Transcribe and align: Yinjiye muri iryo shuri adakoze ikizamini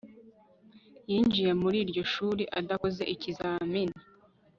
Yinjiye 1.09 1.51
muri 1.61 1.77
iryo 1.83 2.03
shuri 2.13 2.43
adakoze 2.59 3.01
ikizamini 3.13 3.97